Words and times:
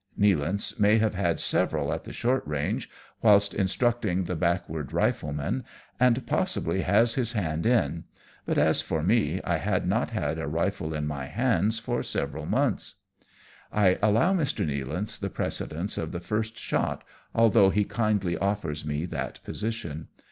Nealance 0.19 0.79
may 0.79 0.97
have 0.97 1.13
had 1.13 1.39
several 1.39 1.93
at 1.93 2.05
the 2.05 2.11
short 2.11 2.41
range 2.47 2.89
whilst 3.21 3.53
instructing 3.53 4.23
the 4.23 4.35
backward 4.35 4.91
riflemen, 4.93 5.63
and 5.99 6.25
possibly 6.25 6.81
has 6.81 7.13
his 7.13 7.33
hand 7.33 7.67
in; 7.67 8.05
but 8.43 8.57
as 8.57 8.81
for 8.81 9.03
me, 9.03 9.41
I 9.43 9.57
had 9.57 9.87
not 9.87 10.09
had 10.09 10.39
a 10.39 10.47
rifle 10.47 10.95
in 10.95 11.05
my 11.05 11.27
hands 11.27 11.77
for 11.77 12.01
several 12.01 12.47
months. 12.47 12.95
I 13.71 13.99
allow 14.01 14.33
Mr. 14.33 14.65
Nealance 14.65 15.19
the 15.19 15.29
precedence 15.29 15.99
of 15.99 16.13
the 16.13 16.19
first 16.19 16.57
shot, 16.57 17.03
although 17.35 17.69
he 17.69 17.83
kindly 17.83 18.35
offers 18.35 18.83
me 18.83 19.05
that 19.05 19.39
position. 19.43 20.07